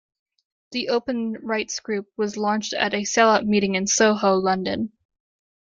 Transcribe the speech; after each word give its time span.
The 0.71 0.89
Open 0.89 1.33
Rights 1.43 1.79
Group 1.79 2.07
was 2.17 2.35
launched 2.35 2.73
at 2.73 2.95
a 2.95 3.03
"sell-out" 3.03 3.45
meeting 3.45 3.75
in 3.75 3.85
Soho, 3.85 4.33
London. 4.35 4.91